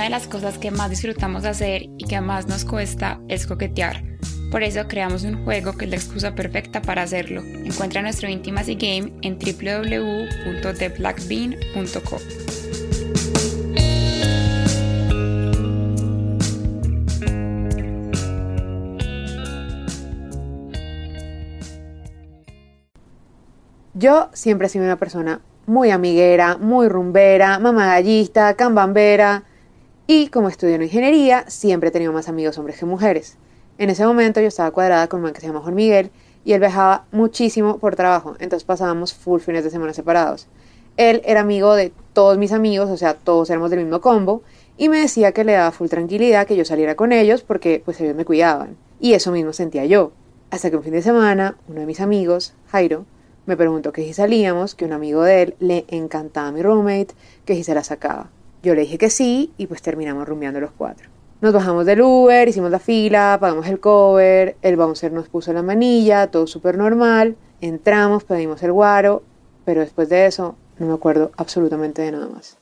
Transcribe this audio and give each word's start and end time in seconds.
Una 0.00 0.06
de 0.06 0.12
las 0.12 0.28
cosas 0.28 0.56
que 0.56 0.70
más 0.70 0.88
disfrutamos 0.88 1.44
hacer 1.44 1.82
y 1.98 2.06
que 2.06 2.22
más 2.22 2.46
nos 2.46 2.64
cuesta 2.64 3.20
es 3.28 3.46
coquetear. 3.46 4.02
Por 4.50 4.62
eso 4.62 4.88
creamos 4.88 5.24
un 5.24 5.44
juego 5.44 5.76
que 5.76 5.84
es 5.84 5.90
la 5.90 5.98
excusa 5.98 6.34
perfecta 6.34 6.80
para 6.80 7.02
hacerlo. 7.02 7.42
Encuentra 7.42 8.00
nuestro 8.00 8.30
Intimacy 8.30 8.76
Game 8.76 9.12
en 9.20 9.38
www.theblackbean.co. 9.38 12.16
Yo 23.92 24.30
siempre 24.32 24.66
he 24.66 24.70
sido 24.70 24.86
una 24.86 24.96
persona 24.96 25.42
muy 25.66 25.90
amiguera, 25.90 26.56
muy 26.56 26.88
rumbera, 26.88 27.58
mamagallista, 27.58 28.54
cambambera 28.54 29.44
y 30.12 30.26
como 30.26 30.48
estudio 30.48 30.74
en 30.74 30.82
ingeniería 30.82 31.44
siempre 31.46 31.90
he 31.90 31.92
tenido 31.92 32.12
más 32.12 32.28
amigos 32.28 32.58
hombres 32.58 32.76
que 32.76 32.84
mujeres. 32.84 33.36
En 33.78 33.90
ese 33.90 34.04
momento 34.04 34.40
yo 34.40 34.48
estaba 34.48 34.72
cuadrada 34.72 35.06
con 35.06 35.18
un 35.18 35.22
man 35.22 35.32
que 35.32 35.40
se 35.40 35.46
llama 35.46 35.60
Juan 35.60 35.76
Miguel 35.76 36.10
y 36.44 36.52
él 36.52 36.58
viajaba 36.58 37.04
muchísimo 37.12 37.78
por 37.78 37.94
trabajo, 37.94 38.34
entonces 38.40 38.64
pasábamos 38.64 39.14
full 39.14 39.38
fines 39.38 39.62
de 39.62 39.70
semana 39.70 39.94
separados. 39.94 40.48
Él 40.96 41.22
era 41.24 41.42
amigo 41.42 41.76
de 41.76 41.92
todos 42.12 42.38
mis 42.38 42.50
amigos, 42.50 42.90
o 42.90 42.96
sea, 42.96 43.14
todos 43.14 43.50
éramos 43.50 43.70
del 43.70 43.84
mismo 43.84 44.00
combo, 44.00 44.42
y 44.76 44.88
me 44.88 44.98
decía 44.98 45.30
que 45.30 45.44
le 45.44 45.52
daba 45.52 45.70
full 45.70 45.86
tranquilidad 45.86 46.44
que 46.44 46.56
yo 46.56 46.64
saliera 46.64 46.96
con 46.96 47.12
ellos 47.12 47.42
porque 47.42 47.80
pues 47.84 48.00
ellos 48.00 48.16
me 48.16 48.24
cuidaban. 48.24 48.76
Y 48.98 49.12
eso 49.12 49.30
mismo 49.30 49.52
sentía 49.52 49.84
yo. 49.84 50.10
Hasta 50.50 50.70
que 50.70 50.76
un 50.76 50.82
fin 50.82 50.94
de 50.94 51.02
semana, 51.02 51.56
uno 51.68 51.78
de 51.78 51.86
mis 51.86 52.00
amigos, 52.00 52.54
Jairo, 52.72 53.04
me 53.46 53.56
preguntó 53.56 53.92
que 53.92 54.02
si 54.02 54.12
salíamos, 54.12 54.74
que 54.74 54.86
un 54.86 54.92
amigo 54.92 55.22
de 55.22 55.42
él 55.42 55.54
le 55.60 55.84
encantaba 55.86 56.48
a 56.48 56.52
mi 56.52 56.62
roommate, 56.62 57.14
que 57.44 57.54
si 57.54 57.62
se 57.62 57.76
la 57.76 57.84
sacaba. 57.84 58.28
Yo 58.62 58.74
le 58.74 58.82
dije 58.82 58.98
que 58.98 59.10
sí 59.10 59.52
y 59.56 59.66
pues 59.66 59.80
terminamos 59.80 60.28
rumbeando 60.28 60.60
los 60.60 60.70
cuatro. 60.72 61.08
Nos 61.40 61.54
bajamos 61.54 61.86
del 61.86 62.02
Uber, 62.02 62.46
hicimos 62.46 62.70
la 62.70 62.78
fila, 62.78 63.38
pagamos 63.40 63.66
el 63.66 63.80
cover, 63.80 64.56
el 64.60 64.76
bouncer 64.76 65.10
nos 65.10 65.28
puso 65.30 65.54
la 65.54 65.62
manilla, 65.62 66.26
todo 66.26 66.46
súper 66.46 66.76
normal. 66.76 67.36
Entramos, 67.62 68.24
pedimos 68.24 68.62
el 68.62 68.72
guaro, 68.72 69.22
pero 69.64 69.80
después 69.80 70.10
de 70.10 70.26
eso 70.26 70.56
no 70.78 70.86
me 70.86 70.92
acuerdo 70.92 71.30
absolutamente 71.38 72.02
de 72.02 72.12
nada 72.12 72.28
más. 72.28 72.59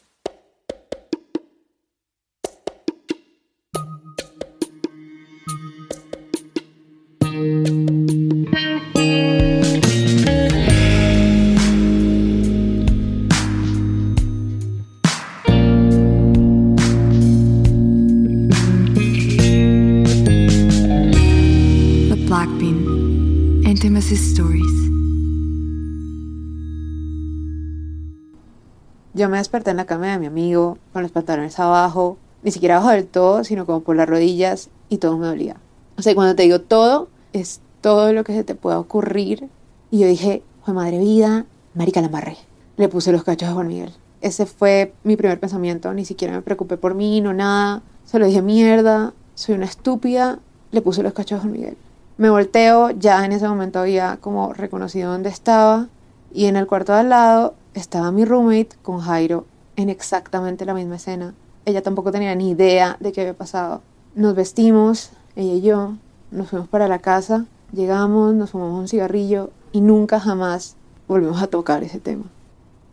Yo 29.12 29.28
me 29.28 29.36
desperté 29.36 29.72
en 29.72 29.76
la 29.76 29.84
cama 29.84 30.06
de 30.06 30.18
mi 30.18 30.24
amigo, 30.24 30.78
con 30.94 31.02
los 31.02 31.10
pantalones 31.10 31.58
abajo, 31.58 32.16
ni 32.42 32.50
siquiera 32.50 32.76
abajo 32.76 32.92
del 32.92 33.06
todo, 33.06 33.44
sino 33.44 33.66
como 33.66 33.80
por 33.80 33.96
las 33.96 34.08
rodillas, 34.08 34.70
y 34.88 34.96
todo 34.96 35.18
me 35.18 35.26
dolía. 35.26 35.56
O 35.98 36.02
sea, 36.02 36.14
cuando 36.14 36.34
te 36.34 36.44
digo 36.44 36.62
todo, 36.62 37.10
es 37.34 37.60
todo 37.82 38.14
lo 38.14 38.24
que 38.24 38.32
se 38.32 38.44
te 38.44 38.54
pueda 38.54 38.78
ocurrir. 38.78 39.50
Y 39.90 39.98
yo 39.98 40.06
dije, 40.06 40.42
fue 40.64 40.72
madre 40.72 40.98
vida, 40.98 41.44
marica 41.74 42.00
la 42.00 42.06
embarré. 42.06 42.38
Le 42.78 42.88
puse 42.88 43.12
los 43.12 43.24
cachos 43.24 43.50
a 43.50 43.52
Juan 43.52 43.68
Miguel. 43.68 43.92
Ese 44.22 44.46
fue 44.46 44.94
mi 45.04 45.16
primer 45.16 45.38
pensamiento, 45.38 45.92
ni 45.92 46.06
siquiera 46.06 46.32
me 46.32 46.40
preocupé 46.40 46.78
por 46.78 46.94
mí, 46.94 47.20
no 47.20 47.34
nada. 47.34 47.82
Solo 48.06 48.24
dije, 48.24 48.40
mierda, 48.40 49.12
soy 49.34 49.56
una 49.56 49.66
estúpida. 49.66 50.38
Le 50.70 50.80
puse 50.80 51.02
los 51.02 51.12
cachos 51.12 51.40
a 51.40 51.42
Juan 51.42 51.52
Miguel. 51.52 51.76
Me 52.18 52.30
volteo, 52.30 52.90
ya 52.90 53.24
en 53.24 53.30
ese 53.30 53.48
momento 53.48 53.78
había 53.78 54.18
como 54.20 54.52
reconocido 54.52 55.12
dónde 55.12 55.28
estaba. 55.28 55.86
Y 56.32 56.46
en 56.46 56.56
el 56.56 56.66
cuarto 56.66 56.92
de 56.92 56.98
al 56.98 57.10
lado 57.10 57.54
estaba 57.74 58.10
mi 58.10 58.24
roommate 58.24 58.70
con 58.82 58.98
Jairo 58.98 59.46
en 59.76 59.88
exactamente 59.88 60.64
la 60.64 60.74
misma 60.74 60.96
escena. 60.96 61.34
Ella 61.64 61.80
tampoco 61.80 62.10
tenía 62.10 62.34
ni 62.34 62.50
idea 62.50 62.96
de 62.98 63.12
qué 63.12 63.20
había 63.20 63.34
pasado. 63.34 63.82
Nos 64.16 64.34
vestimos, 64.34 65.12
ella 65.36 65.52
y 65.54 65.60
yo, 65.60 65.94
nos 66.32 66.50
fuimos 66.50 66.66
para 66.66 66.88
la 66.88 66.98
casa, 66.98 67.46
llegamos, 67.72 68.34
nos 68.34 68.50
fumamos 68.50 68.80
un 68.80 68.88
cigarrillo 68.88 69.50
y 69.70 69.80
nunca 69.80 70.18
jamás 70.18 70.74
volvimos 71.06 71.40
a 71.40 71.46
tocar 71.46 71.84
ese 71.84 72.00
tema. 72.00 72.24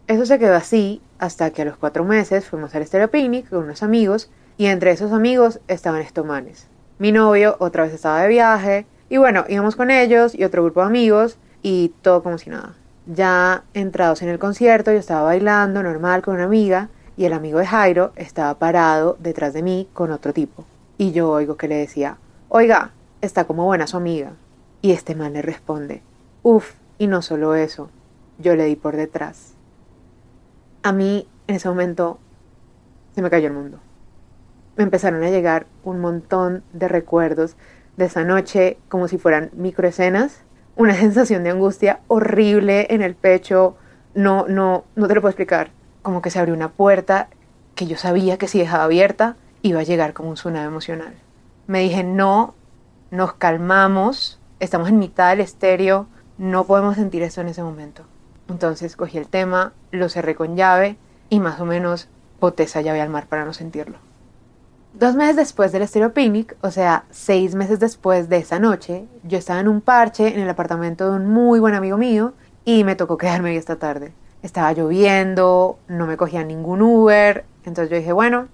Eso 0.05 0.27
se 0.27 0.37
quedó 0.37 0.53
así 0.53 1.01
hasta 1.17 1.49
que 1.49 1.63
a 1.63 1.65
los 1.65 1.77
cuatro 1.77 2.05
meses 2.05 2.45
fuimos 2.45 2.75
al 2.75 2.83
Estéreo 2.83 3.09
con 3.49 3.63
unos 3.63 3.81
amigos 3.81 4.29
y 4.55 4.67
entre 4.67 4.91
esos 4.91 5.11
amigos 5.11 5.61
estaban 5.67 6.01
estos 6.01 6.27
manes. 6.27 6.67
Mi 6.99 7.11
novio 7.11 7.57
otra 7.59 7.85
vez 7.85 7.93
estaba 7.93 8.21
de 8.21 8.27
viaje 8.27 8.85
y 9.09 9.17
bueno, 9.17 9.45
íbamos 9.47 9.75
con 9.75 9.91
ellos 9.91 10.33
y 10.33 10.43
otro 10.43 10.63
grupo 10.63 10.81
de 10.81 10.87
amigos 10.87 11.37
y 11.61 11.93
todo 12.01 12.23
como 12.23 12.37
si 12.37 12.49
nada. 12.49 12.73
Ya 13.05 13.63
entrados 13.73 14.21
en 14.21 14.29
el 14.29 14.39
concierto, 14.39 14.91
yo 14.91 14.97
estaba 14.97 15.23
bailando 15.23 15.83
normal 15.83 16.23
con 16.23 16.35
una 16.35 16.45
amiga 16.45 16.89
y 17.17 17.25
el 17.25 17.33
amigo 17.33 17.59
de 17.59 17.67
Jairo 17.67 18.13
estaba 18.15 18.57
parado 18.57 19.15
detrás 19.19 19.53
de 19.53 19.61
mí 19.61 19.87
con 19.93 20.11
otro 20.11 20.33
tipo. 20.33 20.65
Y 20.97 21.11
yo 21.11 21.29
oigo 21.29 21.55
que 21.55 21.67
le 21.67 21.75
decía, 21.75 22.17
oiga, 22.49 22.91
está 23.21 23.45
como 23.45 23.65
buena 23.65 23.87
su 23.87 23.97
amiga. 23.97 24.33
Y 24.81 24.91
este 24.91 25.15
man 25.15 25.33
le 25.33 25.41
responde, 25.41 26.01
uff, 26.43 26.73
y 26.97 27.07
no 27.07 27.21
solo 27.21 27.55
eso, 27.55 27.89
yo 28.39 28.55
le 28.55 28.65
di 28.65 28.75
por 28.75 28.95
detrás. 28.95 29.53
A 30.83 30.91
mí 30.91 31.27
en 31.47 31.55
ese 31.55 31.69
momento 31.69 32.19
se 33.13 33.21
me 33.21 33.29
cayó 33.29 33.47
el 33.47 33.53
mundo. 33.53 33.79
Me 34.77 34.83
empezaron 34.83 35.23
a 35.23 35.29
llegar 35.29 35.67
un 35.83 35.99
montón 35.99 36.63
de 36.73 36.87
recuerdos 36.87 37.55
de 37.97 38.05
esa 38.05 38.23
noche 38.23 38.77
como 38.89 39.07
si 39.07 39.17
fueran 39.17 39.51
microescenas 39.53 40.45
una 40.75 40.95
sensación 40.99 41.43
de 41.43 41.51
angustia 41.51 41.99
horrible 42.07 42.87
en 42.89 43.01
el 43.01 43.15
pecho. 43.15 43.75
No, 44.13 44.47
no, 44.47 44.85
no 44.95 45.07
te 45.07 45.15
lo 45.15 45.21
puedo 45.21 45.31
explicar. 45.31 45.71
Como 46.01 46.21
que 46.21 46.29
se 46.29 46.39
abrió 46.39 46.53
una 46.53 46.69
puerta 46.69 47.29
que 47.73 47.87
yo 47.87 47.97
sabía 47.97 48.37
que 48.37 48.47
si 48.47 48.59
dejaba 48.59 48.85
abierta 48.85 49.35
iba 49.61 49.79
a 49.79 49.83
llegar 49.83 50.13
como 50.13 50.29
un 50.29 50.35
tsunami 50.35 50.67
emocional. 50.67 51.13
Me 51.67 51.79
dije, 51.79 52.03
no, 52.03 52.53
nos 53.11 53.33
calmamos, 53.33 54.39
estamos 54.59 54.89
en 54.89 54.99
mitad 54.99 55.31
del 55.31 55.41
estéreo, 55.41 56.07
no 56.37 56.65
podemos 56.65 56.95
sentir 56.95 57.23
eso 57.23 57.41
en 57.41 57.47
ese 57.47 57.63
momento. 57.63 58.03
Entonces 58.47 58.95
cogí 58.95 59.17
el 59.17 59.27
tema, 59.27 59.73
lo 59.91 60.07
cerré 60.07 60.35
con 60.35 60.55
llave 60.55 60.97
y 61.29 61.39
más 61.39 61.59
o 61.59 61.65
menos 61.65 62.07
boté 62.39 62.63
esa 62.63 62.81
llave 62.81 63.01
al 63.01 63.09
mar 63.09 63.25
para 63.27 63.45
no 63.45 63.53
sentirlo. 63.53 63.97
Dos 64.97 65.13
meses 65.13 65.35
después 65.35 65.73
del 65.73 65.81
estilo 65.81 66.13
picnic, 66.13 66.55
o 66.61 66.71
sea, 66.71 67.03
seis 67.11 67.53
meses 67.53 67.81
después 67.81 68.29
de 68.29 68.37
esa 68.37 68.59
noche, 68.59 69.05
yo 69.23 69.37
estaba 69.37 69.59
en 69.59 69.67
un 69.67 69.81
parche 69.81 70.33
en 70.33 70.39
el 70.39 70.49
apartamento 70.49 71.11
de 71.11 71.17
un 71.17 71.27
muy 71.27 71.59
buen 71.59 71.75
amigo 71.75 71.97
mío 71.97 72.31
y 72.63 72.85
me 72.85 72.95
tocó 72.95 73.17
quedarme 73.17 73.49
ahí 73.49 73.57
esta 73.57 73.75
tarde. 73.75 74.13
Estaba 74.41 74.71
lloviendo, 74.71 75.79
no 75.89 76.07
me 76.07 76.15
cogía 76.15 76.45
ningún 76.45 76.81
Uber, 76.81 77.43
entonces 77.65 77.89
yo 77.89 77.97
dije, 77.97 78.13
bueno, 78.13 78.47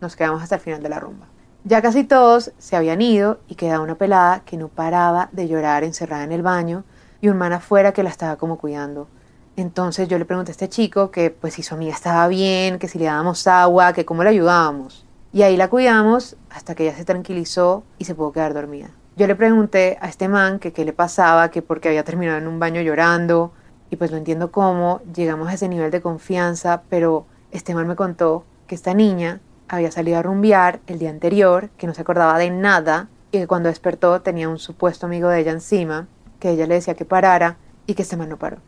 nos 0.00 0.14
quedamos 0.14 0.40
hasta 0.40 0.54
el 0.54 0.60
final 0.60 0.84
de 0.84 0.88
la 0.88 1.00
rumba. 1.00 1.26
Ya 1.64 1.82
casi 1.82 2.04
todos 2.04 2.52
se 2.58 2.76
habían 2.76 3.02
ido 3.02 3.40
y 3.48 3.56
quedaba 3.56 3.82
una 3.82 3.96
pelada 3.96 4.42
que 4.44 4.56
no 4.56 4.68
paraba 4.68 5.30
de 5.32 5.48
llorar 5.48 5.82
encerrada 5.82 6.22
en 6.22 6.30
el 6.30 6.42
baño 6.42 6.84
y 7.20 7.28
un 7.28 7.38
man 7.38 7.54
afuera 7.54 7.90
que 7.90 8.04
la 8.04 8.10
estaba 8.10 8.36
como 8.36 8.56
cuidando. 8.56 9.08
Entonces 9.56 10.06
yo 10.06 10.16
le 10.16 10.26
pregunté 10.26 10.52
a 10.52 10.54
este 10.54 10.68
chico 10.68 11.10
que 11.10 11.30
pues 11.30 11.54
si 11.54 11.64
su 11.64 11.74
amiga 11.74 11.92
estaba 11.92 12.28
bien, 12.28 12.78
que 12.78 12.86
si 12.86 13.00
le 13.00 13.06
dábamos 13.06 13.48
agua, 13.48 13.92
que 13.92 14.04
cómo 14.04 14.22
le 14.22 14.30
ayudábamos. 14.30 15.06
Y 15.34 15.40
ahí 15.40 15.56
la 15.56 15.70
cuidamos 15.70 16.36
hasta 16.50 16.74
que 16.74 16.82
ella 16.82 16.94
se 16.94 17.06
tranquilizó 17.06 17.84
y 17.96 18.04
se 18.04 18.14
pudo 18.14 18.32
quedar 18.32 18.52
dormida. 18.52 18.90
Yo 19.16 19.26
le 19.26 19.34
pregunté 19.34 19.96
a 20.02 20.08
este 20.08 20.28
man 20.28 20.58
que 20.58 20.74
qué 20.74 20.84
le 20.84 20.92
pasaba, 20.92 21.50
que 21.50 21.62
porque 21.62 21.88
había 21.88 22.04
terminado 22.04 22.36
en 22.36 22.46
un 22.46 22.58
baño 22.58 22.82
llorando, 22.82 23.50
y 23.88 23.96
pues 23.96 24.10
no 24.10 24.18
entiendo 24.18 24.52
cómo 24.52 25.00
llegamos 25.14 25.48
a 25.48 25.54
ese 25.54 25.70
nivel 25.70 25.90
de 25.90 26.02
confianza, 26.02 26.82
pero 26.90 27.24
este 27.50 27.74
man 27.74 27.88
me 27.88 27.96
contó 27.96 28.44
que 28.66 28.74
esta 28.74 28.92
niña 28.92 29.40
había 29.68 29.90
salido 29.90 30.18
a 30.18 30.22
rumbear 30.22 30.80
el 30.86 30.98
día 30.98 31.08
anterior, 31.08 31.70
que 31.78 31.86
no 31.86 31.94
se 31.94 32.02
acordaba 32.02 32.36
de 32.36 32.50
nada, 32.50 33.08
y 33.30 33.38
que 33.38 33.46
cuando 33.46 33.70
despertó 33.70 34.20
tenía 34.20 34.50
un 34.50 34.58
supuesto 34.58 35.06
amigo 35.06 35.30
de 35.30 35.40
ella 35.40 35.52
encima, 35.52 36.08
que 36.40 36.50
ella 36.50 36.66
le 36.66 36.74
decía 36.74 36.94
que 36.94 37.06
parara, 37.06 37.56
y 37.86 37.94
que 37.94 38.02
este 38.02 38.18
man 38.18 38.28
no 38.28 38.36
paró. 38.36 38.58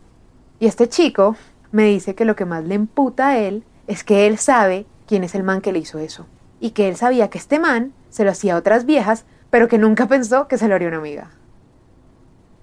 Y 0.61 0.67
este 0.67 0.89
chico 0.89 1.37
me 1.73 1.85
dice 1.85 2.15
que 2.15 2.25
lo 2.25 2.37
que 2.37 2.47
más 2.47 2.65
le 2.65 2.75
emputa 2.75 3.29
a 3.29 3.39
él 3.39 3.65
es 3.87 4.03
que 4.03 4.27
él 4.27 4.39
sabe 4.39 4.87
quién 5.07 5.25
es 5.25 5.35
el 5.35 5.43
man 5.43 5.61
que 5.61 5.71
le 5.71 5.81
hizo 5.81 5.99
eso 5.99 6.27
y 6.65 6.71
que 6.71 6.89
él 6.89 6.97
sabía 6.97 7.29
que 7.29 7.37
este 7.37 7.59
man 7.59 7.93
se 8.09 8.25
lo 8.25 8.31
hacía 8.31 8.55
a 8.55 8.57
otras 8.57 8.87
viejas, 8.87 9.27
pero 9.51 9.69
que 9.69 9.77
nunca 9.77 10.09
pensó 10.09 10.49
que 10.49 10.57
se 10.57 10.67
lo 10.67 10.75
haría 10.75 10.89
una 10.89 10.97
amiga. 10.97 11.29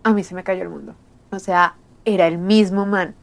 A 0.01 0.11
mí 0.11 0.23
se 0.23 0.33
me 0.33 0.43
cayó 0.43 0.63
el 0.63 0.69
mundo. 0.69 0.95
O 1.29 1.37
sea, 1.37 1.75
era 2.03 2.25
el 2.25 2.39
mismo 2.39 2.87
man. 2.87 3.13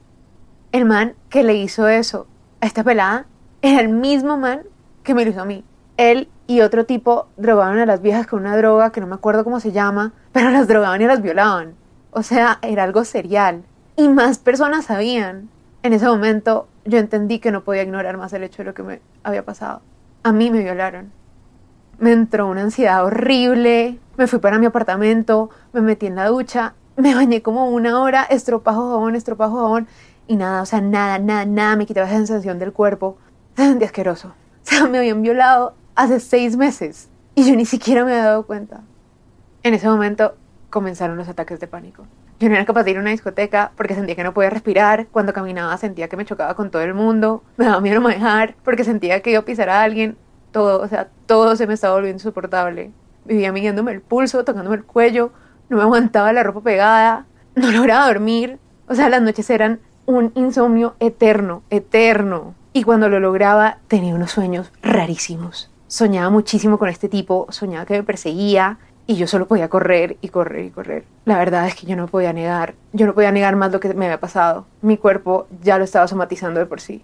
El 0.70 0.84
man 0.84 1.16
que 1.30 1.42
le 1.42 1.54
hizo 1.54 1.88
eso 1.88 2.28
a 2.60 2.66
esta 2.66 2.84
pelada 2.84 3.26
era 3.60 3.80
el 3.80 3.88
mismo 3.88 4.36
man 4.36 4.62
que 5.02 5.14
me 5.14 5.24
lo 5.24 5.32
hizo 5.32 5.42
a 5.42 5.46
mí. 5.46 5.64
Él 5.96 6.28
y 6.46 6.60
otro 6.60 6.86
tipo 6.86 7.26
drogaban 7.36 7.80
a 7.80 7.84
las 7.84 8.00
viejas 8.00 8.28
con 8.28 8.38
una 8.38 8.56
droga 8.56 8.92
que 8.92 9.00
no 9.00 9.08
me 9.08 9.16
acuerdo 9.16 9.42
cómo 9.42 9.58
se 9.58 9.72
llama, 9.72 10.12
pero 10.30 10.50
las 10.50 10.68
drogaban 10.68 11.02
y 11.02 11.06
las 11.06 11.22
violaban. 11.22 11.74
O 12.12 12.22
sea, 12.22 12.60
era 12.62 12.84
algo 12.84 13.04
serial. 13.04 13.64
Y 13.96 14.06
más 14.06 14.38
personas 14.38 14.84
sabían. 14.84 15.48
En 15.82 15.92
ese 15.92 16.06
momento 16.06 16.68
yo 16.84 16.98
entendí 16.98 17.40
que 17.40 17.50
no 17.50 17.64
podía 17.64 17.82
ignorar 17.82 18.16
más 18.16 18.32
el 18.32 18.44
hecho 18.44 18.58
de 18.58 18.66
lo 18.66 18.74
que 18.74 18.84
me 18.84 19.00
había 19.24 19.44
pasado. 19.44 19.82
A 20.28 20.32
mí 20.32 20.50
me 20.50 20.62
violaron. 20.62 21.10
Me 21.98 22.12
entró 22.12 22.46
una 22.46 22.62
ansiedad 22.62 23.04
horrible, 23.04 23.98
me 24.16 24.26
fui 24.26 24.38
para 24.38 24.58
mi 24.58 24.66
apartamento, 24.66 25.50
me 25.72 25.80
metí 25.80 26.06
en 26.06 26.16
la 26.16 26.26
ducha, 26.28 26.74
me 26.96 27.14
bañé 27.14 27.42
como 27.42 27.70
una 27.70 28.00
hora, 28.00 28.24
estropajo 28.24 28.90
jabón, 28.90 29.16
estropajo 29.16 29.56
jabón, 29.56 29.88
y 30.26 30.36
nada, 30.36 30.62
o 30.62 30.66
sea, 30.66 30.80
nada, 30.80 31.18
nada, 31.18 31.46
nada 31.46 31.76
me 31.76 31.86
quitaba 31.86 32.06
esa 32.06 32.18
sensación 32.18 32.58
del 32.58 32.72
cuerpo. 32.72 33.16
Se 33.56 33.64
sentía 33.64 33.86
asqueroso. 33.86 34.28
O 34.28 34.32
sea, 34.62 34.86
me 34.86 34.98
habían 34.98 35.22
violado 35.22 35.74
hace 35.94 36.20
seis 36.20 36.56
meses 36.56 37.08
y 37.34 37.48
yo 37.48 37.56
ni 37.56 37.64
siquiera 37.64 38.04
me 38.04 38.12
había 38.12 38.24
dado 38.24 38.46
cuenta. 38.46 38.82
En 39.62 39.74
ese 39.74 39.88
momento 39.88 40.36
comenzaron 40.70 41.16
los 41.16 41.28
ataques 41.28 41.58
de 41.58 41.66
pánico. 41.66 42.04
Yo 42.40 42.48
no 42.48 42.54
era 42.54 42.64
capaz 42.64 42.84
de 42.84 42.92
ir 42.92 42.98
a 42.98 43.00
una 43.00 43.10
discoteca 43.10 43.72
porque 43.76 43.94
sentía 43.94 44.14
que 44.14 44.22
no 44.22 44.32
podía 44.32 44.50
respirar. 44.50 45.08
Cuando 45.08 45.32
caminaba 45.32 45.76
sentía 45.76 46.08
que 46.08 46.16
me 46.16 46.24
chocaba 46.24 46.54
con 46.54 46.70
todo 46.70 46.82
el 46.82 46.94
mundo. 46.94 47.42
Me 47.56 47.64
daba 47.64 47.80
miedo 47.80 48.00
manejar 48.00 48.54
porque 48.64 48.84
sentía 48.84 49.20
que 49.20 49.30
iba 49.30 49.40
a 49.40 49.44
pisar 49.44 49.68
a 49.68 49.82
alguien. 49.82 50.16
Todo, 50.52 50.80
o 50.80 50.88
sea, 50.88 51.08
todo 51.26 51.56
se 51.56 51.66
me 51.66 51.74
estaba 51.74 51.94
volviendo 51.94 52.18
insoportable. 52.18 52.92
Vivía 53.24 53.52
midiéndome 53.52 53.92
el 53.92 54.00
pulso, 54.00 54.44
tocándome 54.44 54.76
el 54.76 54.84
cuello. 54.84 55.32
No 55.68 55.76
me 55.76 55.82
aguantaba 55.82 56.32
la 56.32 56.44
ropa 56.44 56.60
pegada. 56.60 57.26
No 57.56 57.72
lograba 57.72 58.06
dormir. 58.06 58.58
O 58.86 58.94
sea, 58.94 59.08
las 59.08 59.20
noches 59.20 59.50
eran 59.50 59.80
un 60.06 60.32
insomnio 60.36 60.94
eterno, 61.00 61.62
eterno. 61.70 62.54
Y 62.72 62.84
cuando 62.84 63.08
lo 63.08 63.18
lograba 63.18 63.78
tenía 63.88 64.14
unos 64.14 64.30
sueños 64.30 64.72
rarísimos. 64.80 65.70
Soñaba 65.88 66.30
muchísimo 66.30 66.78
con 66.78 66.88
este 66.88 67.08
tipo, 67.08 67.46
soñaba 67.50 67.84
que 67.84 67.94
me 67.94 68.02
perseguía, 68.04 68.78
y 69.08 69.16
yo 69.16 69.26
solo 69.26 69.48
podía 69.48 69.70
correr 69.70 70.18
y 70.20 70.28
correr 70.28 70.66
y 70.66 70.70
correr. 70.70 71.04
La 71.24 71.38
verdad 71.38 71.66
es 71.66 71.74
que 71.74 71.86
yo 71.86 71.96
no 71.96 72.08
podía 72.08 72.34
negar, 72.34 72.74
yo 72.92 73.06
no 73.06 73.14
podía 73.14 73.32
negar 73.32 73.56
más 73.56 73.72
lo 73.72 73.80
que 73.80 73.94
me 73.94 74.04
había 74.04 74.20
pasado. 74.20 74.66
Mi 74.82 74.98
cuerpo 74.98 75.48
ya 75.62 75.78
lo 75.78 75.84
estaba 75.84 76.06
somatizando 76.06 76.60
de 76.60 76.66
por 76.66 76.82
sí. 76.82 77.02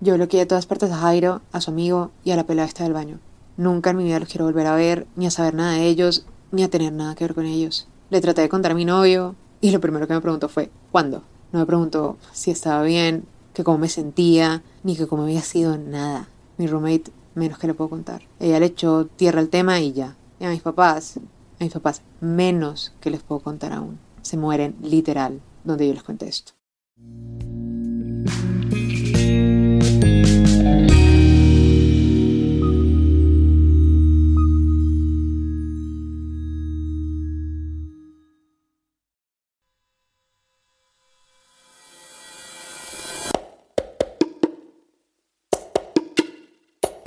Yo 0.00 0.14
bloqueé 0.14 0.40
de 0.40 0.46
todas 0.46 0.66
partes 0.66 0.90
a 0.90 0.96
Jairo, 0.96 1.42
a 1.52 1.60
su 1.60 1.70
amigo 1.70 2.10
y 2.24 2.32
a 2.32 2.36
la 2.36 2.42
pelada 2.42 2.66
esta 2.66 2.82
del 2.82 2.92
baño. 2.92 3.20
Nunca 3.56 3.90
en 3.90 3.98
mi 3.98 4.04
vida 4.04 4.18
los 4.18 4.28
quiero 4.28 4.46
volver 4.46 4.66
a 4.66 4.74
ver, 4.74 5.06
ni 5.14 5.28
a 5.28 5.30
saber 5.30 5.54
nada 5.54 5.74
de 5.74 5.86
ellos, 5.86 6.26
ni 6.50 6.64
a 6.64 6.70
tener 6.70 6.92
nada 6.92 7.14
que 7.14 7.22
ver 7.22 7.36
con 7.36 7.46
ellos. 7.46 7.86
Le 8.10 8.20
traté 8.20 8.40
de 8.40 8.48
contar 8.48 8.72
a 8.72 8.74
mi 8.74 8.84
novio 8.84 9.36
y 9.60 9.70
lo 9.70 9.80
primero 9.80 10.08
que 10.08 10.14
me 10.14 10.20
preguntó 10.20 10.48
fue 10.48 10.70
¿cuándo? 10.90 11.22
No 11.52 11.60
me 11.60 11.66
preguntó 11.66 12.16
si 12.32 12.50
estaba 12.50 12.82
bien, 12.82 13.26
que 13.54 13.62
cómo 13.62 13.78
me 13.78 13.88
sentía, 13.88 14.64
ni 14.82 14.96
que 14.96 15.06
cómo 15.06 15.22
había 15.22 15.42
sido 15.42 15.78
nada. 15.78 16.26
Mi 16.56 16.66
roommate 16.66 17.12
menos 17.36 17.60
que 17.60 17.68
le 17.68 17.74
puedo 17.74 17.90
contar. 17.90 18.22
Ella 18.40 18.58
le 18.58 18.66
echó 18.66 19.06
tierra 19.06 19.38
al 19.38 19.50
tema 19.50 19.78
y 19.78 19.92
ya. 19.92 20.16
A 20.40 20.48
mis 20.48 20.62
papás, 20.62 21.18
a 21.58 21.64
mis 21.64 21.72
papás, 21.72 22.00
menos 22.20 22.94
que 23.00 23.10
les 23.10 23.22
puedo 23.22 23.42
contar 23.42 23.74
aún. 23.74 23.98
Se 24.22 24.38
mueren 24.38 24.74
literal 24.80 25.42
donde 25.64 25.86
yo 25.86 25.92
les 25.92 26.02
cuente 26.02 26.28